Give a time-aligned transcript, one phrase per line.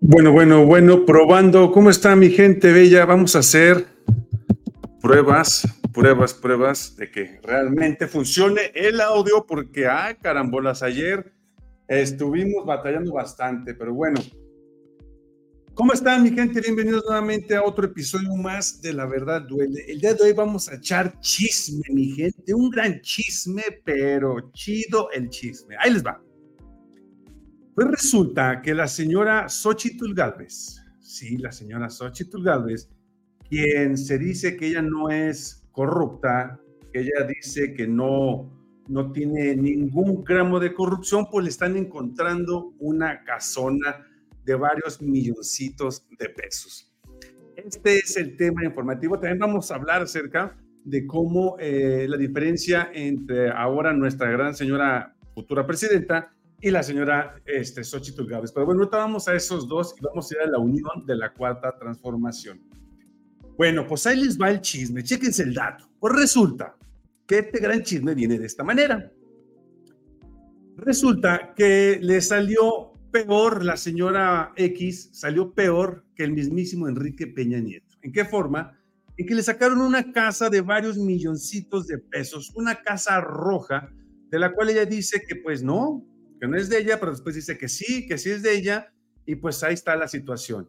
[0.00, 1.70] Bueno, bueno, bueno, probando.
[1.70, 3.04] ¿Cómo está mi gente bella?
[3.04, 3.86] Vamos a hacer
[5.00, 11.32] pruebas, pruebas, pruebas de que realmente funcione el audio porque, ah, carambolas, ayer
[11.88, 14.20] estuvimos batallando bastante, pero bueno.
[15.74, 16.60] ¿Cómo están mi gente?
[16.60, 19.84] Bienvenidos nuevamente a otro episodio más de La Verdad Duele.
[19.88, 25.10] El día de hoy vamos a echar chisme, mi gente, un gran chisme, pero chido
[25.12, 25.74] el chisme.
[25.78, 26.20] Ahí les va.
[27.74, 32.90] Pues resulta que la señora Xochitl Galvez, sí, la señora Xochitl Galvez,
[33.48, 36.60] quien se dice que ella no es corrupta,
[36.92, 38.52] que ella dice que no,
[38.88, 44.06] no tiene ningún gramo de corrupción, pues le están encontrando una casona
[44.44, 46.92] de varios milloncitos de pesos.
[47.56, 49.14] Este es el tema informativo.
[49.14, 55.16] También vamos a hablar acerca de cómo eh, la diferencia entre ahora nuestra gran señora
[55.34, 58.52] futura presidenta y la señora este, Xochitl Gávez.
[58.52, 61.16] Pero bueno, ahorita vamos a esos dos y vamos a ir a la unión de
[61.16, 62.62] la cuarta transformación.
[63.58, 65.90] Bueno, pues ahí les va el chisme, chéquense el dato.
[65.98, 66.76] Pues resulta
[67.26, 69.12] que este gran chisme viene de esta manera.
[70.76, 77.58] Resulta que le salió peor la señora X, salió peor que el mismísimo Enrique Peña
[77.58, 77.96] Nieto.
[78.02, 78.78] ¿En qué forma?
[79.16, 83.90] En que le sacaron una casa de varios milloncitos de pesos, una casa roja,
[84.30, 86.06] de la cual ella dice que pues no,
[86.48, 88.92] no es de ella, pero después dice que sí, que sí es de ella,
[89.26, 90.68] y pues ahí está la situación.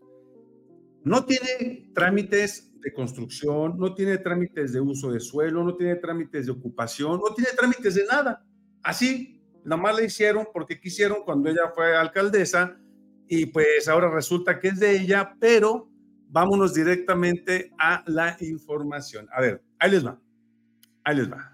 [1.04, 6.46] No tiene trámites de construcción, no tiene trámites de uso de suelo, no tiene trámites
[6.46, 8.46] de ocupación, no tiene trámites de nada.
[8.84, 12.78] Así, nada más la hicieron porque quisieron cuando ella fue alcaldesa
[13.28, 15.90] y pues ahora resulta que es de ella, pero
[16.28, 19.28] vámonos directamente a la información.
[19.32, 20.20] A ver, ahí les va.
[21.04, 21.53] Ahí les va.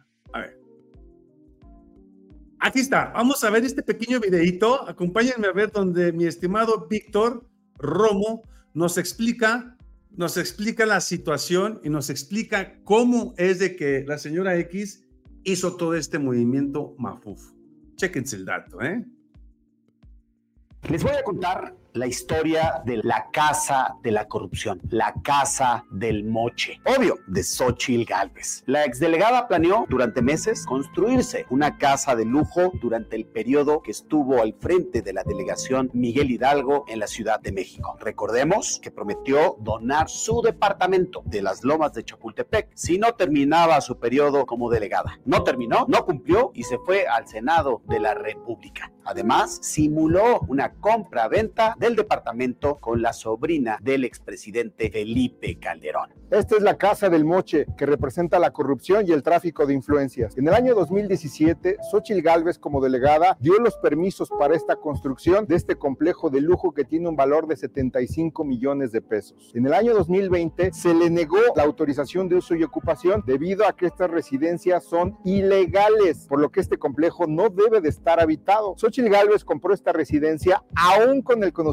[2.62, 3.12] Aquí está.
[3.14, 4.88] Vamos a ver este pequeño videito.
[4.88, 8.44] Acompáñenme a ver donde mi estimado Víctor Romo
[8.74, 9.78] nos explica,
[10.12, 15.06] nos explica la situación y nos explica cómo es de que la señora X
[15.46, 17.54] hizo todo este movimiento mafuf.
[17.96, 19.06] Chéquense el dato, ¿eh?
[20.90, 26.24] Les voy a contar la historia de la casa de la corrupción, la casa del
[26.24, 28.64] moche, obvio, de Xochitl Galvez.
[28.66, 34.42] La exdelegada planeó durante meses construirse una casa de lujo durante el periodo que estuvo
[34.42, 37.98] al frente de la delegación Miguel Hidalgo en la Ciudad de México.
[38.00, 44.00] Recordemos que prometió donar su departamento de las lomas de Chapultepec si no terminaba su
[44.00, 45.20] periodo como delegada.
[45.26, 48.92] No terminó, no cumplió y se fue al Senado de la República.
[49.06, 56.10] Además, simuló una compra-venta del departamento con la sobrina del expresidente Felipe Calderón.
[56.30, 60.38] Esta es la Casa del Moche, que representa la corrupción y el tráfico de influencias.
[60.38, 65.56] En el año 2017, Xochitl Gálvez, como delegada, dio los permisos para esta construcción de
[65.56, 69.52] este complejo de lujo que tiene un valor de 75 millones de pesos.
[69.56, 73.76] En el año 2020, se le negó la autorización de uso y ocupación debido a
[73.76, 78.76] que estas residencias son ilegales, por lo que este complejo no debe de estar habitado.
[78.78, 81.69] Xochitl Gálvez compró esta residencia aún con el conocimiento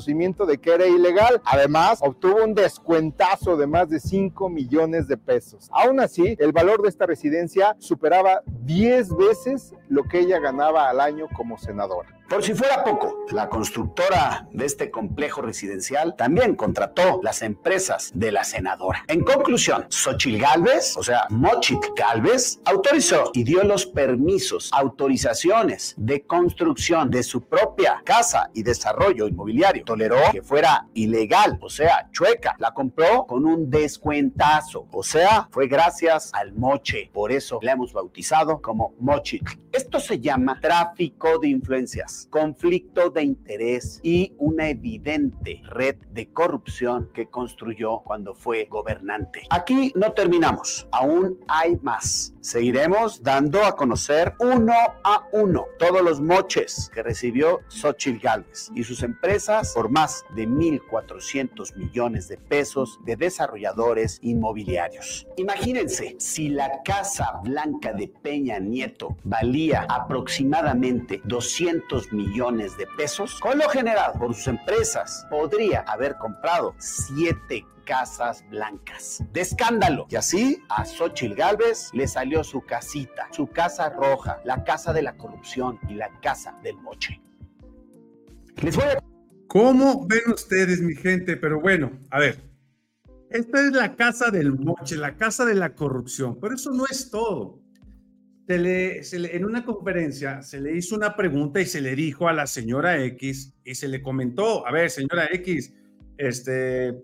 [0.46, 1.40] de que era ilegal.
[1.44, 5.68] Además, obtuvo un descuentazo de más de 5 millones de pesos.
[5.72, 11.00] Aún así, el valor de esta residencia superaba 10 veces lo que ella ganaba al
[11.00, 12.15] año como senadora.
[12.28, 18.32] Por si fuera poco, la constructora de este complejo residencial también contrató las empresas de
[18.32, 19.04] la senadora.
[19.06, 26.26] En conclusión, Xochitl Galvez, o sea, Mochit Galvez, autorizó y dio los permisos, autorizaciones de
[26.26, 29.84] construcción de su propia casa y desarrollo inmobiliario.
[29.84, 32.56] Toleró que fuera ilegal, o sea, chueca.
[32.58, 37.08] La compró con un descuentazo, o sea, fue gracias al moche.
[37.12, 39.48] Por eso la hemos bautizado como Mochit.
[39.76, 47.10] Esto se llama tráfico de influencias conflicto de interés y una evidente red de corrupción
[47.12, 49.42] que construyó cuando fue gobernante.
[49.50, 52.32] Aquí no terminamos, aún hay más.
[52.40, 54.72] Seguiremos dando a conocer uno
[55.04, 60.48] a uno todos los moches que recibió Xochitl Gálvez y sus empresas por más de
[60.48, 65.26] 1.400 millones de pesos de desarrolladores inmobiliarios.
[65.36, 73.58] Imagínense, si la Casa Blanca de Peña Nieto valía aproximadamente 200 millones de pesos, con
[73.58, 79.22] lo generado por sus empresas, podría haber comprado siete casas blancas.
[79.32, 80.06] De escándalo.
[80.10, 85.02] Y así a Xochitl Galvez le salió su casita, su casa roja, la casa de
[85.02, 87.20] la corrupción y la casa del moche.
[89.46, 91.36] ¿Cómo ven ustedes, mi gente?
[91.36, 92.44] Pero bueno, a ver.
[93.30, 97.10] Esta es la casa del moche, la casa de la corrupción, pero eso no es
[97.10, 97.60] todo.
[98.48, 103.02] En una conferencia se le hizo una pregunta y se le dijo a la señora
[103.04, 105.74] X y se le comentó, a ver, señora X,
[106.16, 106.96] este,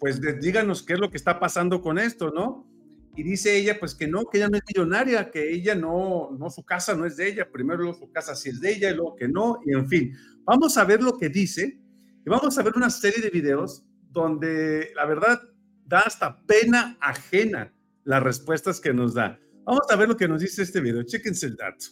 [0.00, 2.68] pues díganos qué es lo que está pasando con esto, ¿no?
[3.14, 6.50] Y dice ella, pues que no, que ella no es millonaria, que ella no, no,
[6.50, 9.14] su casa no es de ella, primero su casa sí es de ella y luego
[9.14, 11.78] que no, y en fin, vamos a ver lo que dice
[12.24, 15.40] y vamos a ver una serie de videos donde la verdad
[15.84, 17.72] da hasta pena ajena
[18.04, 19.38] las respuestas que nos da.
[19.64, 21.04] Vamos a ver lo que nos dice este video.
[21.04, 21.86] Chéquense el dato.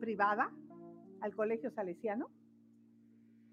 [0.00, 0.50] Privada
[1.20, 2.30] al Colegio Salesiano.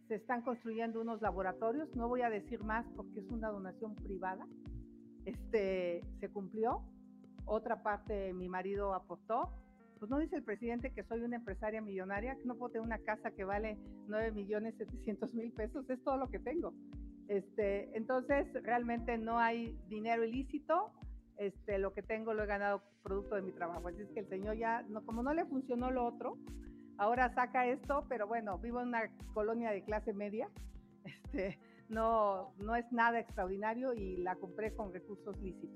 [0.07, 1.93] Se están construyendo unos laboratorios.
[1.93, 4.47] No voy a decir más porque es una donación privada.
[5.25, 6.83] Este se cumplió.
[7.45, 9.49] Otra parte mi marido aportó.
[9.99, 12.99] Pues no dice el presidente que soy una empresaria millonaria, que no puedo tener una
[12.99, 13.77] casa que vale
[14.07, 15.89] 9 millones 700 mil pesos.
[15.89, 16.73] Es todo lo que tengo.
[17.27, 20.93] Este, entonces, realmente no hay dinero ilícito
[21.37, 23.87] este, lo que tengo lo he ganado producto de mi trabajo.
[23.87, 26.37] Así es que el Señor ya, no, como no le funcionó lo otro,
[26.97, 30.49] ahora saca esto, pero bueno, vivo en una colonia de clase media,
[31.05, 31.59] este,
[31.89, 35.69] no, no es nada extraordinario y la compré con recursos lícitos.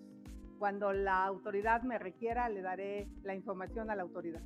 [0.60, 4.42] Cuando la autoridad me requiera, le daré la información a la autoridad.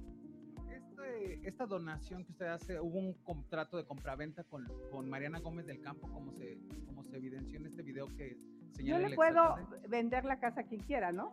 [0.70, 5.66] Este, esta donación que usted hace, hubo un contrato de compraventa con, con Mariana Gómez
[5.66, 8.38] del Campo, como se, como se evidenció en este video que
[8.80, 9.58] yo le puedo
[9.88, 11.32] vender la casa a quien quiera, ¿no?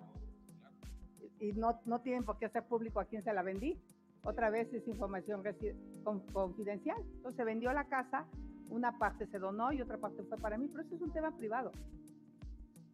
[1.40, 3.78] Y no, no tienen por qué hacer público a quién se la vendí.
[4.22, 5.42] Otra vez es información
[6.32, 6.98] confidencial.
[7.16, 8.26] Entonces se vendió la casa,
[8.70, 11.36] una parte se donó y otra parte fue para mí, pero eso es un tema
[11.36, 11.72] privado.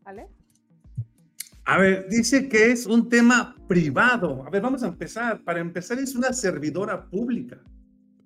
[0.05, 0.29] ¿Vale?
[1.67, 4.45] A ver, dice que es un tema privado.
[4.47, 5.43] A ver, vamos a empezar.
[5.43, 7.59] Para empezar, es una servidora pública.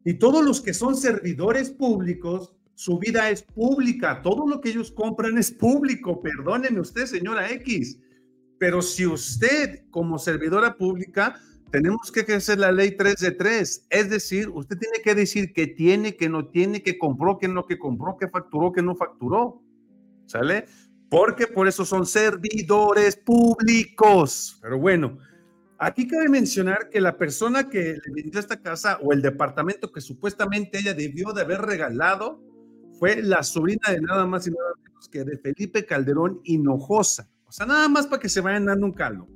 [0.05, 4.93] Y todos los que son servidores públicos su vida es pública, todo lo que ellos
[4.93, 7.99] compran es público, perdóneme usted, señora X.
[8.57, 11.41] Pero si usted, como servidora pública,
[11.73, 15.67] tenemos que hacer la ley 3 de 3, es decir, usted tiene que decir que
[15.67, 19.61] tiene, que no tiene, que compró, que no, que compró, que facturó, que no facturó.
[20.27, 20.67] ¿Sale?
[21.11, 24.57] Porque por eso son servidores públicos.
[24.63, 25.19] Pero bueno,
[25.79, 30.01] aquí cabe mencionar que la persona que le vendió esta casa o el departamento que
[30.01, 32.47] supuestamente ella debió de haber regalado,
[32.99, 37.29] fue la sobrina de nada más y nada menos que de Felipe Calderón Hinojosa.
[37.47, 39.29] O sea, nada más para que se vayan dando un caldo.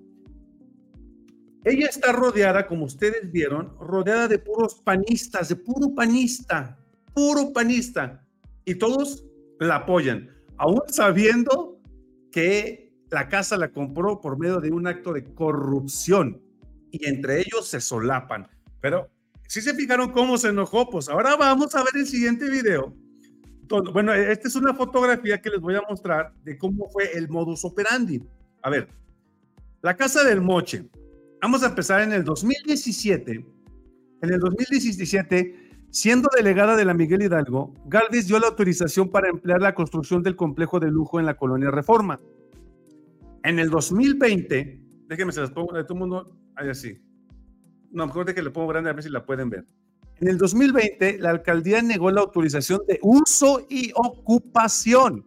[1.64, 6.78] Ella está rodeada, como ustedes vieron, rodeada de puros panistas, de puro panista,
[7.14, 8.26] puro panista.
[8.64, 9.24] Y todos
[9.60, 11.80] la apoyan, aún sabiendo
[12.32, 16.42] que la casa la compró por medio de un acto de corrupción.
[16.90, 18.48] Y entre ellos se solapan.
[18.80, 19.08] Pero
[19.46, 22.94] si se fijaron cómo se enojó, pues ahora vamos a ver el siguiente video
[23.80, 27.64] bueno, esta es una fotografía que les voy a mostrar de cómo fue el modus
[27.64, 28.22] operandi.
[28.62, 28.88] A ver,
[29.82, 30.88] la casa del Moche.
[31.40, 33.32] Vamos a empezar en el 2017.
[34.22, 39.60] En el 2017, siendo delegada de la Miguel Hidalgo, Galvez dio la autorización para emplear
[39.60, 42.20] la construcción del complejo de lujo en la colonia Reforma.
[43.42, 47.02] En el 2020, déjenme se las pongo, de todo el mundo, ahí así.
[47.90, 49.66] No, mejor de que le pongo grande a ver si la pueden ver.
[50.22, 55.26] En el 2020, la alcaldía negó la autorización de uso y ocupación,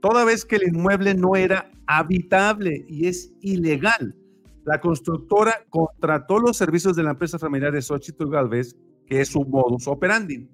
[0.00, 4.16] toda vez que el inmueble no era habitable y es ilegal.
[4.64, 8.74] La constructora contrató los servicios de la empresa familiar de Xochitl Galvez,
[9.06, 10.48] que es su modus operandi.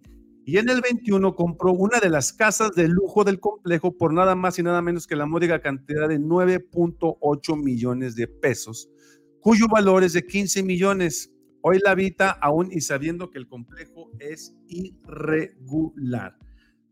[0.44, 4.34] Y en el 21 compró una de las casas de lujo del complejo por nada
[4.34, 8.90] más y nada menos que la módica cantidad de 9.8 millones de pesos,
[9.40, 11.32] cuyo valor es de 15 millones.
[11.62, 16.38] Hoy la habita aún y sabiendo que el complejo es irregular.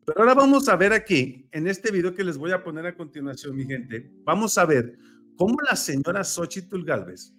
[0.05, 2.97] Pero ahora vamos a ver aquí, en este video que les voy a poner a
[2.97, 4.97] continuación, mi gente, vamos a ver
[5.37, 7.35] cómo la señora Xochitl Galvez,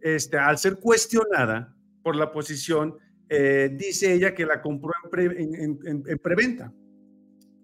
[0.00, 2.96] este, al ser cuestionada por la posición,
[3.28, 6.72] eh, dice ella que la compró en, en preventa.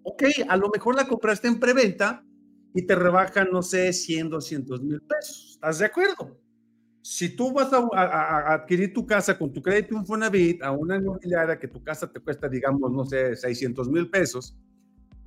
[0.03, 2.25] Ok, a lo mejor la compraste en preventa
[2.73, 5.51] y te rebajan, no sé, 100, 200 mil pesos.
[5.53, 6.42] ¿Estás de acuerdo?
[7.03, 11.67] Si tú vas a, adquirir tu casa con tu crédito Infonavit a una inmobiliaria que
[11.67, 14.57] tu casa te cuesta, digamos, no sé, 600 mil pesos,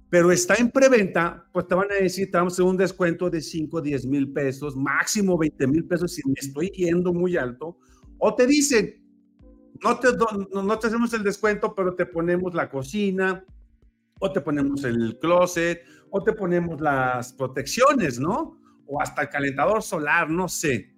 [0.09, 3.29] pero está en preventa, pues te van a decir, te vamos a hacer un descuento
[3.29, 7.77] de 5, 10 mil pesos, máximo 20 mil pesos si me estoy yendo muy alto,
[8.17, 9.05] o te dicen,
[9.85, 13.45] no te, no, no te hacemos el descuento, pero te ponemos la cocina,
[14.19, 18.59] o te ponemos el closet, o te ponemos las protecciones, ¿no?
[18.87, 20.96] O hasta el calentador solar, no sé.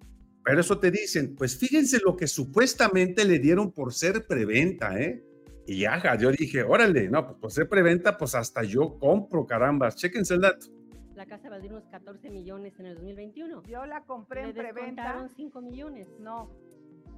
[0.49, 5.23] Pero eso te dicen, pues fíjense lo que supuestamente le dieron por ser preventa, ¿eh?
[5.67, 9.95] Y ya, yo dije, órale, no, pues por ser preventa, pues hasta yo compro, carambas,
[9.95, 10.65] chéquense el dato.
[11.13, 13.61] La casa valdría unos 14 millones en el 2021.
[13.67, 15.03] Yo la compré en preventa.
[15.03, 16.07] descontaron 5 millones.
[16.19, 16.49] No,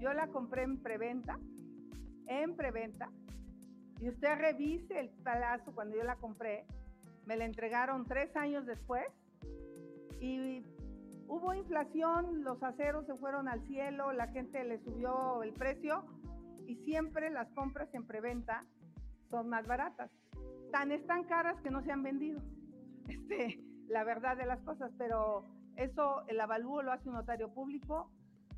[0.02, 1.40] yo la compré en preventa,
[2.28, 3.14] en preventa.
[4.02, 6.66] Y usted revise el palazo cuando yo la compré.
[7.26, 9.06] Me la entregaron tres años después.
[10.20, 10.66] Y
[11.32, 16.04] hubo inflación, los aceros se fueron al cielo, la gente le subió el precio.
[16.68, 18.66] Y siempre las compras en preventa
[19.30, 20.12] son más baratas.
[20.72, 22.42] Tan están caras que no se han vendido.
[23.08, 25.44] Este, la verdad de las cosas, pero
[25.76, 28.10] eso el avalúo lo hace un notario público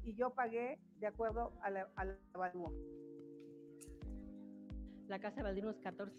[0.04, 2.72] y yo pagué de acuerdo al, al avalúo.
[5.08, 6.14] La casa valdría unos 14.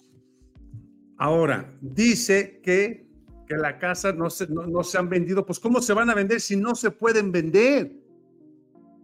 [1.19, 3.14] Ahora, dice que,
[3.47, 5.45] que la casa no se, no, no se han vendido.
[5.45, 7.93] Pues, ¿cómo se van a vender si no se pueden vender?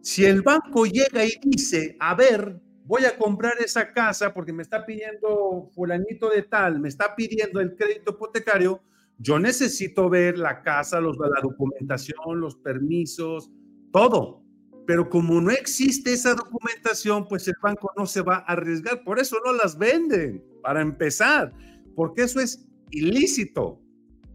[0.03, 4.63] Si el banco llega y dice, a ver, voy a comprar esa casa porque me
[4.63, 8.83] está pidiendo fulanito de tal, me está pidiendo el crédito hipotecario,
[9.19, 13.51] yo necesito ver la casa, los, la documentación, los permisos,
[13.93, 14.43] todo.
[14.87, 19.05] Pero como no existe esa documentación, pues el banco no se va a arriesgar.
[19.05, 21.53] Por eso no las venden, para empezar,
[21.95, 23.80] porque eso es ilícito.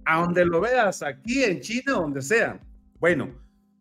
[0.05, 2.59] A donde lo veas, aquí en China, donde sea.
[2.99, 3.29] Bueno,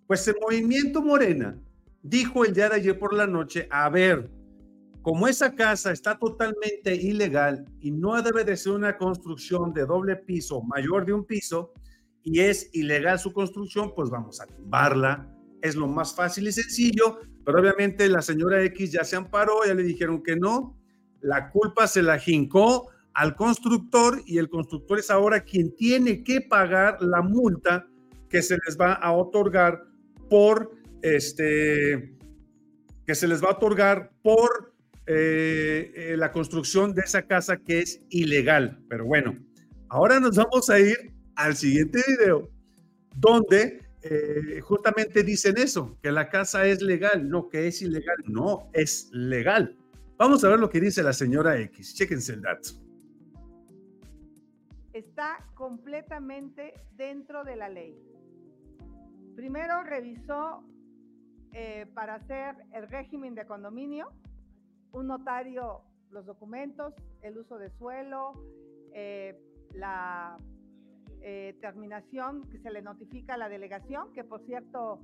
[0.06, 1.56] pues el movimiento Morena
[2.02, 4.30] dijo el día de ayer por la noche, a ver,
[5.02, 10.16] como esa casa está totalmente ilegal y no debe de ser una construcción de doble
[10.16, 11.72] piso, mayor de un piso,
[12.22, 15.30] y es ilegal su construcción, pues vamos a tumbarla.
[15.60, 19.74] Es lo más fácil y sencillo, pero obviamente la señora X ya se amparó, ya
[19.74, 20.74] le dijeron que no,
[21.20, 26.40] la culpa se la jincó al constructor y el constructor es ahora quien tiene que
[26.40, 27.86] pagar la multa
[28.28, 29.82] que se les va a otorgar
[30.28, 32.16] por este
[33.06, 34.74] que se les va a otorgar por
[35.06, 38.82] eh, eh, la construcción de esa casa que es ilegal.
[38.88, 39.38] Pero bueno,
[39.88, 42.48] ahora nos vamos a ir al siguiente video,
[43.14, 48.70] donde eh, justamente dicen eso, que la casa es legal, no que es ilegal, no,
[48.72, 49.76] es legal.
[50.16, 51.94] Vamos a ver lo que dice la señora X.
[51.94, 52.70] Chéquense el dato.
[54.94, 58.00] Está completamente dentro de la ley.
[59.34, 60.62] Primero revisó
[61.52, 64.12] eh, para hacer el régimen de condominio,
[64.92, 68.34] un notario los documentos, el uso de suelo,
[68.92, 69.36] eh,
[69.72, 70.38] la
[71.22, 75.00] eh, terminación que se le notifica a la delegación, que por cierto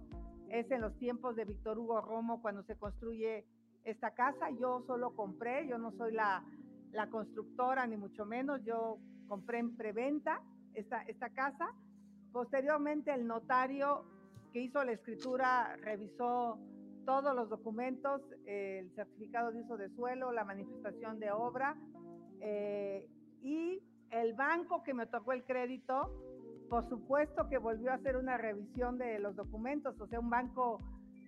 [0.48, 3.44] es en los tiempos de Víctor Hugo Romo cuando se construye
[3.82, 4.50] esta casa.
[4.50, 6.44] Yo solo compré, yo no soy la,
[6.92, 10.42] la constructora ni mucho menos, yo compré en preventa
[10.74, 11.72] esta, esta casa.
[12.32, 14.04] Posteriormente el notario
[14.52, 16.58] que hizo la escritura revisó
[17.06, 21.76] todos los documentos, eh, el certificado de uso de suelo, la manifestación de obra
[22.40, 23.08] eh,
[23.40, 26.12] y el banco que me tocó el crédito,
[26.68, 30.80] por supuesto que volvió a hacer una revisión de los documentos, o sea, un banco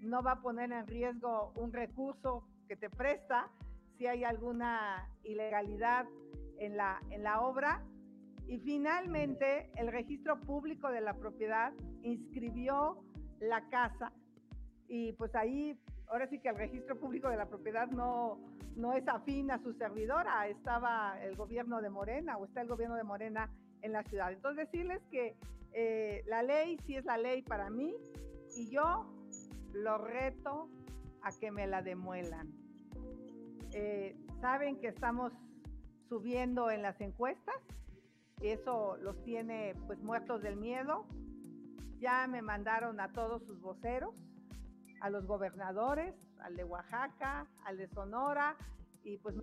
[0.02, 3.48] no va a poner en riesgo un recurso que te presta
[3.96, 6.06] si hay alguna ilegalidad
[6.58, 7.82] en la, en la obra.
[8.52, 13.02] Y finalmente, el registro público de la propiedad inscribió
[13.40, 14.12] la casa
[14.88, 15.74] y pues ahí,
[16.08, 18.38] ahora sí que el registro público de la propiedad no,
[18.76, 22.94] no es afín a su servidora, estaba el gobierno de Morena o está el gobierno
[22.96, 23.48] de Morena
[23.80, 24.30] en la ciudad.
[24.30, 25.34] Entonces decirles que
[25.72, 27.96] eh, la ley sí es la ley para mí
[28.54, 29.06] y yo
[29.72, 30.68] lo reto
[31.22, 32.52] a que me la demuelan.
[33.72, 35.32] Eh, Saben que estamos
[36.10, 37.54] subiendo en las encuestas,
[38.42, 41.06] eso los tiene pues muertos del miedo.
[42.00, 44.14] Ya me mandaron a todos sus voceros,
[45.00, 48.56] a los gobernadores, al de Oaxaca, al de Sonora,
[49.04, 49.36] y pues...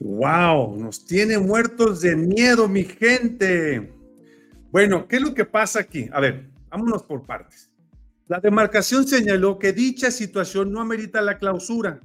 [0.00, 0.76] ¡Wow!
[0.78, 3.92] Nos tiene muertos de miedo, mi gente.
[4.70, 6.08] Bueno, ¿qué es lo que pasa aquí?
[6.12, 7.70] A ver, vámonos por partes.
[8.26, 12.00] La demarcación señaló que dicha situación no amerita la clausura,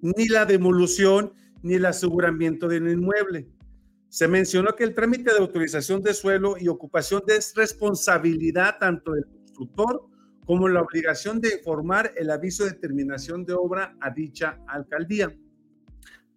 [0.00, 1.32] ni la demolición,
[1.62, 3.48] ni el aseguramiento del inmueble.
[4.12, 9.24] Se mencionó que el trámite de autorización de suelo y ocupación es responsabilidad tanto del
[9.24, 10.06] constructor
[10.44, 15.34] como la obligación de informar el aviso de terminación de obra a dicha alcaldía.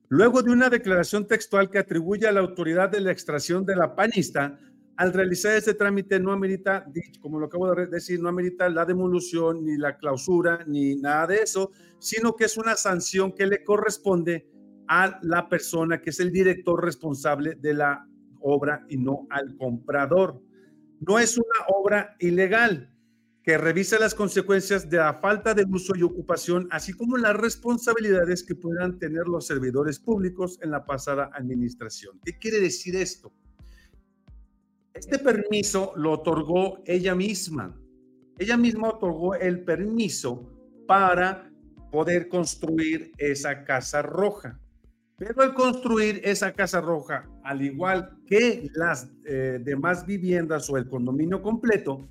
[0.08, 3.94] Luego de una declaración textual que atribuye a la autoridad de la extracción de la
[3.94, 4.58] panista,
[4.96, 6.86] al realizar este trámite no amerita,
[7.20, 11.40] como lo acabo de decir, no amerita la demolición, ni la clausura, ni nada de
[11.40, 14.55] eso, sino que es una sanción que le corresponde
[14.88, 18.08] a la persona que es el director responsable de la
[18.42, 20.42] obra y no al comprador.
[21.00, 22.96] No es una obra ilegal,
[23.46, 28.44] que revise las consecuencias de la falta de uso y ocupación, así como las responsabilidades
[28.44, 32.20] que puedan tener los servidores públicos en la pasada administración.
[32.26, 33.32] ¿Qué quiere decir esto?
[34.96, 37.80] Este permiso lo otorgó ella misma.
[38.40, 40.52] Ella misma otorgó el permiso
[40.88, 41.52] para
[41.92, 44.60] poder construir esa casa roja.
[45.18, 50.90] Pero al construir esa casa roja, al igual que las eh, demás viviendas o el
[50.90, 52.08] condominio completo,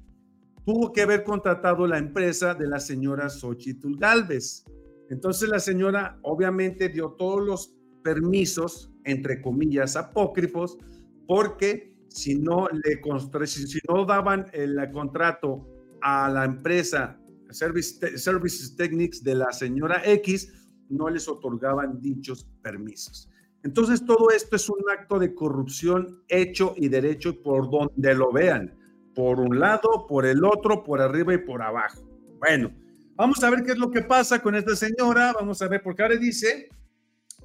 [0.64, 4.64] tuvo que haber contratado la empresa de la señora Xochitl Galvez.
[5.11, 10.78] Entonces la señora obviamente dio todos los permisos, entre comillas, apócrifos,
[11.26, 15.68] porque si no le si no daban el contrato
[16.00, 17.18] a la empresa
[17.50, 20.52] Service, Services Technics de la señora X,
[20.88, 23.29] no les otorgaban dichos permisos.
[23.62, 28.76] Entonces todo esto es un acto de corrupción hecho y derecho por donde lo vean,
[29.14, 32.07] por un lado, por el otro, por arriba y por abajo.
[32.38, 32.71] Bueno,
[33.17, 36.03] vamos a ver qué es lo que pasa con esta señora, vamos a ver, porque
[36.03, 36.69] ahora dice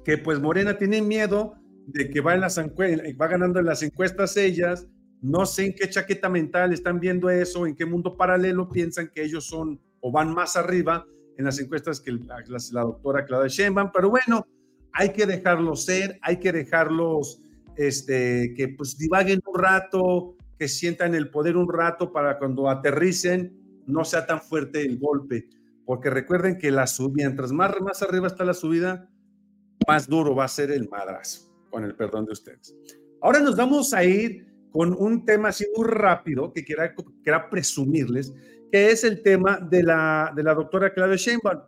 [0.04, 1.54] que pues Morena tiene miedo
[1.86, 4.86] de que va, en las va ganando en las encuestas ellas,
[5.22, 9.22] no sé en qué chaqueta mental están viendo eso, en qué mundo paralelo piensan que
[9.22, 11.06] ellos son o van más arriba
[11.36, 14.46] en las encuestas que la, doctora Claudia Sheinbaum, pero bueno,
[14.92, 17.42] hay que dejarlos ser, hay que dejarlos
[17.76, 23.56] este, que pues divaguen un rato, que sientan el poder un rato para cuando aterricen
[23.86, 25.48] no sea tan fuerte el golpe,
[25.84, 29.08] porque recuerden que la subida, mientras más, más arriba está la subida,
[29.88, 32.76] más duro va a ser el madrazo, con el perdón de ustedes.
[33.22, 38.32] Ahora nos vamos a ir con un tema así muy rápido que quiera, quiera presumirles,
[38.70, 41.60] que es el tema de la, de la doctora Claudia Sheinbaum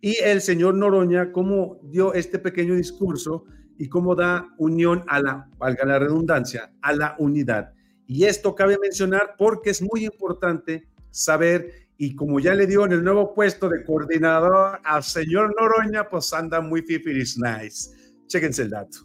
[0.00, 3.44] y el señor Noroña, cómo dio este pequeño discurso
[3.78, 7.72] y cómo da unión a la, valga la redundancia, a la unidad.
[8.06, 12.92] Y esto cabe mencionar porque es muy importante saber, y como ya le dio en
[12.92, 17.90] el nuevo puesto de coordinador al señor Noroña, pues anda muy fifiris nice.
[18.26, 18.98] Chéquense el dato.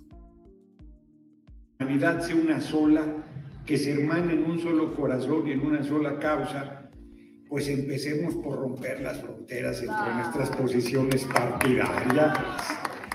[1.80, 3.02] La unidad sea una sola
[3.66, 6.81] que se hermane en un solo corazón y en una sola causa,
[7.52, 12.38] pues empecemos por romper las fronteras entre nuestras posiciones partidarias.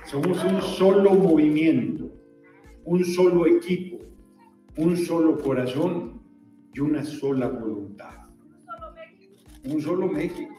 [0.05, 2.15] Somos un solo movimiento,
[2.85, 3.97] un solo equipo,
[4.77, 6.21] un solo corazón
[6.75, 8.27] y una sola voluntad.
[9.65, 10.55] Un solo México.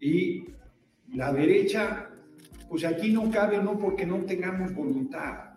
[0.00, 0.46] Y
[1.12, 2.08] la derecha,
[2.70, 5.50] pues aquí no cabe no porque no tengamos voluntad,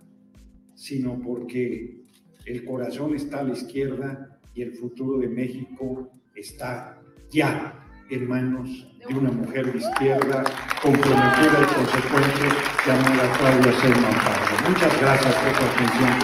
[0.76, 2.02] sino porque
[2.46, 6.97] el corazón está a la izquierda y el futuro de México está
[7.32, 7.74] ya
[8.10, 10.44] en manos de una mujer de izquierda
[10.82, 16.22] comprometida y consecuente llamada Claudia Sheinbaum Muchas gracias por su atención.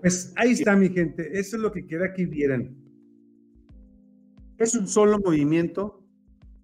[0.00, 2.76] Pues ahí está mi gente, eso es lo que queda que vieran.
[4.58, 6.04] Es un solo movimiento,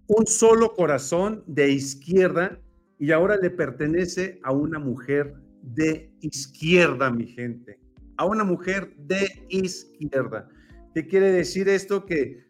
[0.07, 2.59] un solo corazón de izquierda
[2.99, 7.79] y ahora le pertenece a una mujer de izquierda, mi gente
[8.17, 10.47] a una mujer de izquierda.
[10.93, 12.05] ¿Qué quiere decir esto?
[12.05, 12.45] Que,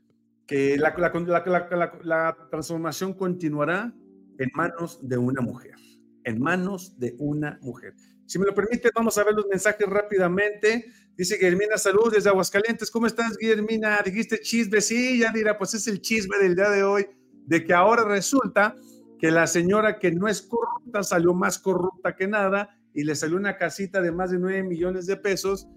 [0.47, 3.93] que la, transformación continuará
[4.37, 5.75] en manos de una mujer,
[6.23, 7.95] en manos de una mujer.
[8.25, 10.85] Si me lo permite, vamos a ver los mensajes rápidamente.
[11.15, 12.91] Dice Guillermina, saludos desde Aguascalientes.
[12.91, 14.01] ¿Cómo estás, Guillermina?
[14.03, 14.81] Dijiste chisme.
[14.81, 17.07] Sí, ya dirá, pues es el chisme del día de hoy,
[17.45, 18.75] de que ahora resulta
[19.19, 23.37] que la señora que no es corrupta salió más corrupta que nada y le salió
[23.37, 25.67] una casita de más de 9 millones de pesos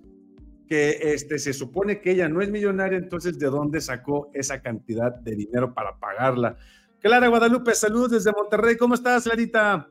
[0.68, 5.14] que este, se supone que ella no es millonaria, entonces ¿de dónde sacó esa cantidad
[5.14, 6.56] de dinero para pagarla?
[7.00, 9.88] Clara Guadalupe, saludos desde Monterrey, ¿cómo estás, Clarita?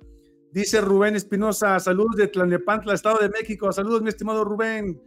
[0.51, 5.01] Dice Rubén Espinosa, saludos de Tlanepantla, Estado de México, saludos, mi estimado Rubén.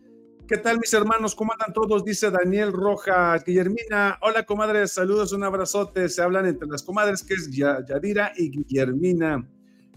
[0.46, 1.34] ¿Qué tal, mis hermanos?
[1.34, 2.04] ¿Cómo andan todos?
[2.04, 4.18] Dice Daniel Rojas, Guillermina.
[4.20, 6.08] Hola, comadres, saludos, un abrazote.
[6.08, 9.48] Se hablan entre las comadres, que es Yadira y Guillermina.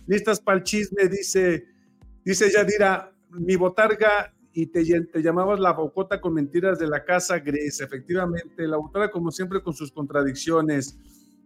[0.05, 1.73] Listas para el chisme, dice
[2.23, 4.83] Dice Yadira, mi botarga y te,
[5.21, 7.81] llamabas la bocota con mentiras de la casa gris.
[7.81, 10.97] Efectivamente, la autora, como siempre, con sus contradicciones.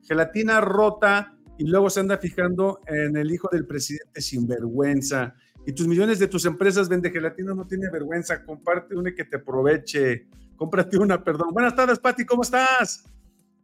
[0.04, 5.36] Gelatina rota y luego se anda fijando en el hijo del presidente sin vergüenza.
[5.66, 8.44] Y tus millones de tus empresas vende gelatina, no tiene vergüenza.
[8.44, 10.28] Comparte una que te aproveche.
[10.58, 11.54] Cómprate una, perdón.
[11.54, 13.06] Buenas tardes, Pati, ¿cómo estás?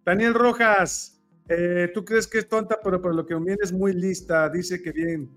[0.06, 3.94] Daniel Rojas, eh, tú crees que es tonta, pero por lo que viene es muy
[3.94, 4.50] lista.
[4.50, 5.30] Dice que bien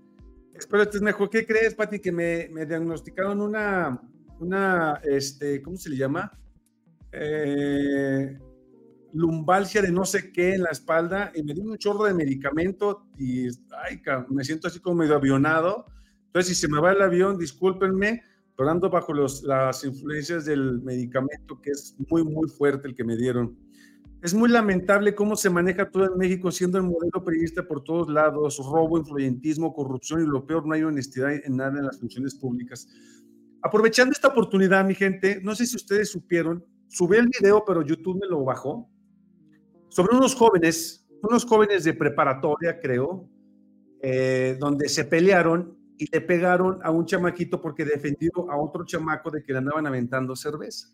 [0.57, 1.29] Espero estés mejor.
[1.29, 1.99] ¿Qué crees, Pati?
[1.99, 4.01] Que me, diagnosticaron una,
[4.39, 6.31] una, este, ¿cómo se le llama?
[7.11, 8.37] Eh,
[9.13, 13.07] lumbalgia de no sé qué en la espalda y me dio un chorro de medicamento
[13.17, 15.85] y ay, me siento así como medio avionado.
[16.25, 18.23] Entonces, si se me va el avión, discúlpenme,
[18.55, 23.15] pero ando bajo las influencias del medicamento que es muy, muy fuerte el que me
[23.15, 23.55] dieron.
[24.21, 28.09] Es muy lamentable cómo se maneja todo en México, siendo el modelo periodista por todos
[28.09, 32.35] lados, robo, influyentismo, corrupción y lo peor, no hay honestidad en nada en las funciones
[32.35, 32.87] públicas.
[33.61, 38.19] aprovechando esta oportunidad, mi gente, no sé si ustedes supieron, subí el video, pero YouTube
[38.21, 38.89] me lo bajó,
[39.89, 43.29] sobre unos jóvenes, unos jóvenes de preparatoria, creo,
[44.01, 49.31] eh, donde se pelearon y le pegaron a un chamaquito porque defendió a otro chamaco
[49.31, 50.89] de que le andaban aventando cerveza.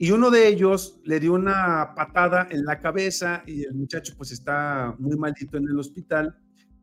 [0.00, 4.32] Y uno de ellos le dio una patada en la cabeza y el muchacho pues
[4.32, 6.34] está muy malito en el hospital.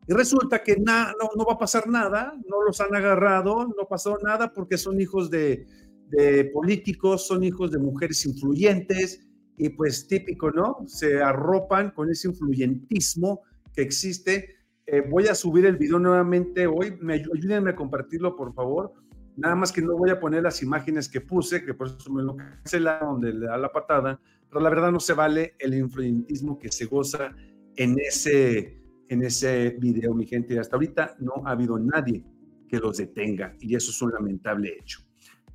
[0.06, 4.16] Y resulta que no, no va a pasar nada, no los han agarrado, no pasó
[4.22, 5.66] nada porque son hijos de,
[6.10, 9.26] de políticos, son hijos de mujeres influyentes
[9.56, 10.76] y pues típico, ¿no?
[10.86, 13.42] Se arropan con ese influyentismo
[13.74, 14.58] que existe
[14.90, 16.96] eh, voy a subir el video nuevamente hoy.
[17.02, 18.94] Me, ayúdenme a compartirlo, por favor.
[19.38, 22.24] Nada más que no voy a poner las imágenes que puse, que por eso me
[22.24, 26.58] lo cancela donde le da la patada, pero la verdad no se vale el influyentismo
[26.58, 27.36] que se goza
[27.76, 30.58] en ese, en ese video, mi gente.
[30.58, 32.24] Hasta ahorita no ha habido nadie
[32.68, 35.00] que los detenga y eso es un lamentable hecho.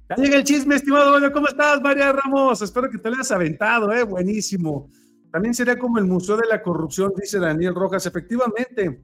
[0.10, 1.32] Ya llega el chisme, estimado.
[1.34, 2.62] ¿cómo estás, María Ramos?
[2.62, 4.04] Espero que te lo hayas aventado, ¿eh?
[4.04, 4.90] Buenísimo.
[5.30, 8.06] También sería como el Museo de la Corrupción, dice Daniel Rojas.
[8.06, 9.04] Efectivamente,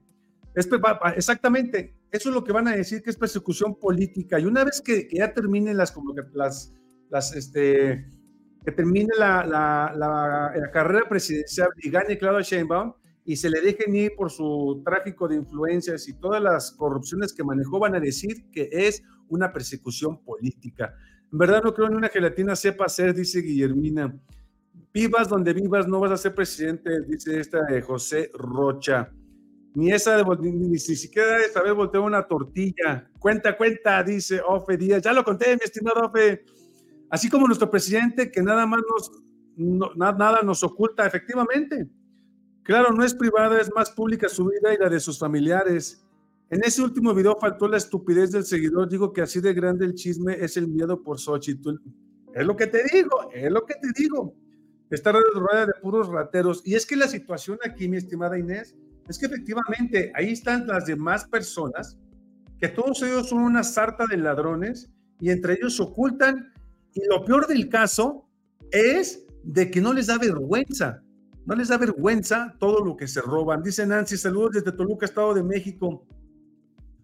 [0.56, 4.40] exactamente, eso es lo que van a decir que es persecución política.
[4.40, 5.94] Y una vez que, ya terminen las,
[6.34, 6.74] las,
[7.10, 8.10] las este,
[8.66, 12.94] que termine la, la, la, carrera presidencial y gane Claudia Sheinbaum
[13.26, 17.44] y se le dejen ir por su tráfico de influencias y todas las corrupciones que
[17.44, 20.96] manejó, van a decir que es una persecución política.
[21.32, 24.20] En verdad no creo en una gelatina sepa hacer, dice Guillermina.
[24.92, 29.12] Vivas donde vivas, no vas a ser presidente, dice esta de José Rocha
[29.74, 33.10] ni esa de, ni, siquiera esta vez volteó una tortilla.
[33.20, 35.04] Cuenta, cuenta, dice Ofe Díaz.
[35.04, 36.44] Ya lo conté, mi estimado Ofe.
[37.10, 38.82] Así como nuestro presidente, que nada más
[39.58, 41.88] nos, nada nos oculta, efectivamente.
[42.64, 46.06] Claro, no es privada, es más pública su vida y la de sus familiares.
[46.52, 48.90] En ese último video faltó la estupidez del seguidor.
[48.90, 51.76] Digo que así de grande el chisme es el miedo por Xochitl.
[52.34, 54.36] Es lo que te digo, es lo que te digo.
[54.90, 56.62] Está rodeada de puros rateros.
[56.66, 58.76] Y es que la situación aquí, mi estimada Inés,
[59.10, 61.98] es que efectivamente ahí están las demás personas,
[62.60, 66.54] que todos ellos son una sarta de ladrones y entre ellos se ocultan.
[66.94, 68.30] Y lo peor del caso
[68.72, 71.02] es de que no les da vergüenza,
[71.46, 73.64] no les da vergüenza todo lo que se roban.
[73.64, 76.06] Dice Nancy, saludos desde Toluca, Estado de México.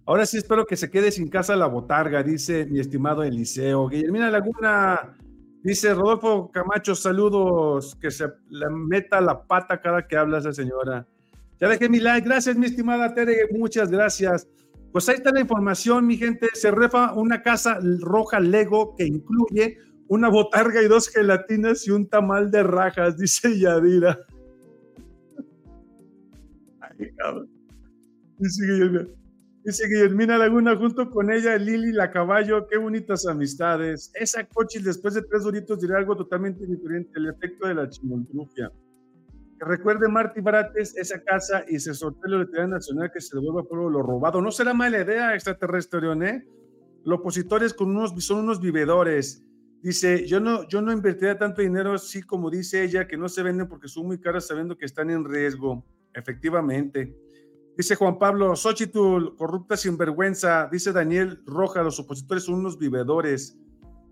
[0.05, 3.87] Ahora sí espero que se quede sin casa la botarga, dice mi estimado Eliseo.
[3.87, 5.17] Guillermina Laguna,
[5.63, 11.07] dice Rodolfo Camacho, saludos, que se le meta la pata cada que habla esa señora.
[11.59, 12.27] Ya dejé mi like.
[12.27, 13.47] Gracias, mi estimada Tere.
[13.51, 14.47] Muchas gracias.
[14.91, 16.47] Pues ahí está la información, mi gente.
[16.53, 22.07] Se refa una casa roja Lego que incluye una botarga y dos gelatinas y un
[22.07, 24.19] tamal de rajas, dice Yadira.
[26.79, 27.49] Ay, cabrón.
[28.37, 29.09] Dice Guillermina.
[29.63, 34.11] Dice Laguna, junto con ella, Lili la caballo, qué bonitas amistades.
[34.13, 38.71] Esa coche después de tres doritos dirá algo totalmente diferente, el efecto de la chimontruquia.
[39.57, 43.91] Que recuerde Martí Barates esa casa y se sortee la Nacional que se devuelva por
[43.91, 44.41] lo robado.
[44.41, 46.43] No será mala idea, extraterrestre, ¿eh?
[47.03, 49.45] Los opositores son unos vivedores.
[49.81, 53.43] Dice, yo no, yo no invertiría tanto dinero así como dice ella, que no se
[53.43, 55.85] venden porque son muy caras sabiendo que están en riesgo.
[56.13, 57.15] Efectivamente.
[57.77, 60.67] Dice Juan Pablo, Xochitl, corrupta sinvergüenza.
[60.71, 63.57] Dice Daniel Roja, los opositores son unos vivedores.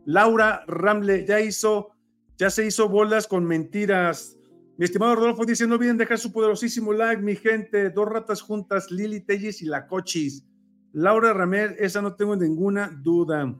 [0.05, 1.89] Laura Ramle ya hizo,
[2.37, 4.37] ya se hizo bolas con mentiras.
[4.77, 7.89] Mi estimado Rodolfo dice, no olviden dejar su poderosísimo like, mi gente.
[7.91, 10.45] Dos ratas juntas, Lili Tellis y la Cochis.
[10.93, 13.53] Laura Ramel, esa no tengo ninguna duda.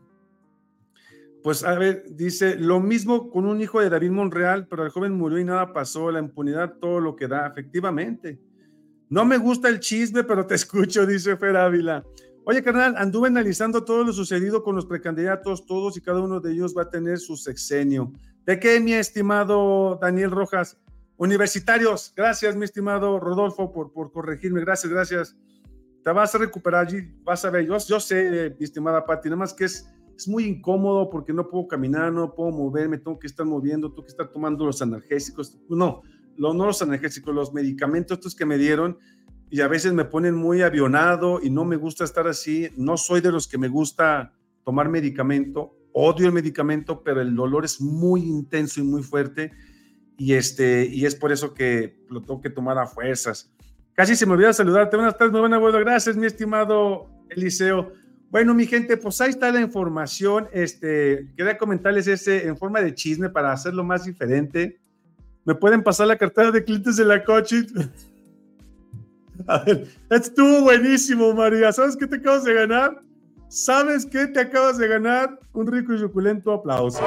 [1.43, 5.13] Pues a ver, dice, lo mismo con un hijo de David Monreal, pero el joven
[5.13, 8.39] murió y nada pasó, la impunidad, todo lo que da, efectivamente.
[9.09, 12.03] No me gusta el chisme, pero te escucho, dice Fer Ávila.
[12.45, 16.51] Oye, carnal, anduve analizando todo lo sucedido con los precandidatos, todos y cada uno de
[16.51, 18.11] ellos va a tener su sexenio.
[18.45, 20.77] ¿De qué, mi estimado Daniel Rojas?
[21.17, 24.61] Universitarios, gracias, mi estimado Rodolfo, por, por corregirme.
[24.61, 25.37] Gracias, gracias.
[26.03, 27.65] Te vas a recuperar allí, vas a ver.
[27.65, 31.47] Yo, yo sé, mi estimada Pati, nada más que es, es muy incómodo porque no
[31.47, 35.59] puedo caminar, no puedo moverme, tengo que estar moviendo, tengo que estar tomando los analgésicos.
[35.69, 36.01] No,
[36.37, 38.97] no los analgésicos, los medicamentos estos que me dieron
[39.49, 42.69] y a veces me ponen muy avionado y no me gusta estar así.
[42.75, 44.33] No soy de los que me gusta
[44.65, 49.51] tomar medicamento, odio el medicamento, pero el dolor es muy intenso y muy fuerte
[50.17, 53.51] y, este, y es por eso que lo tengo que tomar a fuerzas.
[53.93, 54.95] Casi se me olvidó saludarte.
[54.95, 57.93] Buenas tardes, muy buena, bueno, gracias, mi estimado Eliseo.
[58.29, 60.47] Bueno, mi gente, pues ahí está la información.
[60.51, 64.79] Este, quería comentarles ese en forma de chisme para hacerlo más diferente.
[65.45, 67.65] ¿Me pueden pasar la cartera de clientes de la coche?
[69.47, 71.71] A ver, estuvo buenísimo, María.
[71.71, 73.01] ¿Sabes qué te acabas de ganar?
[73.49, 74.25] ¿Sabes qué?
[74.25, 77.03] Te acabas de ganar un rico y suculento aplauso.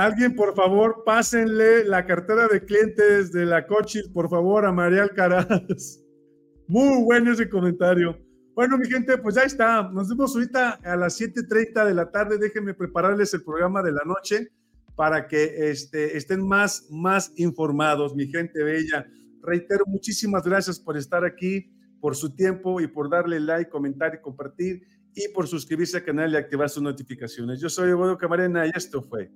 [0.00, 5.02] Alguien, por favor, pásenle la cartera de clientes de la Cochis, por favor, a María
[5.02, 5.46] Alcaraz.
[6.68, 8.18] Muy bueno ese comentario.
[8.54, 9.90] Bueno, mi gente, pues ya está.
[9.90, 12.38] Nos vemos ahorita a las 7:30 de la tarde.
[12.38, 14.48] Déjenme prepararles el programa de la noche
[14.96, 19.06] para que este, estén más, más informados, mi gente bella.
[19.42, 24.22] Reitero, muchísimas gracias por estar aquí, por su tiempo y por darle like, comentar y
[24.22, 24.80] compartir
[25.14, 27.60] y por suscribirse al canal y activar sus notificaciones.
[27.60, 29.30] Yo soy Evodio Camarena y esto fue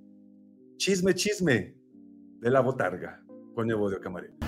[0.77, 1.73] Chisme Chisme
[2.41, 4.44] de la Botarga con Evodio Camarena.